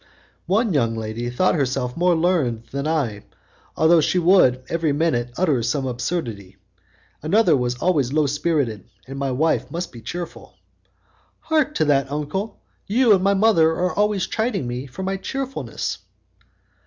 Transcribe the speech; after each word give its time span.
"One 0.47 0.73
young 0.73 0.95
lady 0.95 1.29
thought 1.29 1.53
herself 1.53 1.95
more 1.95 2.15
learned 2.15 2.63
than 2.71 2.87
I, 2.87 3.23
although 3.77 4.01
she 4.01 4.17
would, 4.17 4.63
every 4.67 4.91
minute, 4.91 5.29
utter 5.37 5.61
some 5.61 5.85
absurdity. 5.85 6.57
Another 7.21 7.55
was 7.55 7.75
always 7.77 8.11
low 8.11 8.25
spirited, 8.25 8.89
and 9.07 9.19
my 9.19 9.29
wife 9.29 9.69
must 9.69 9.91
be 9.91 10.01
cheerful." 10.01 10.55
"Hark 11.41 11.75
to 11.75 11.85
that, 11.85 12.11
uncle! 12.11 12.63
You 12.87 13.13
and 13.13 13.23
my 13.23 13.35
mother 13.35 13.69
are 13.73 13.93
always 13.93 14.25
chiding 14.25 14.65
me 14.65 14.87
for 14.87 15.03
my 15.03 15.17
cheerfulness." 15.17 15.99